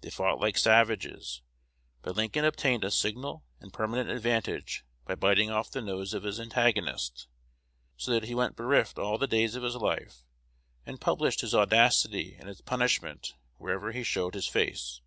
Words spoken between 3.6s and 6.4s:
and permanent advantage by biting off the nose of his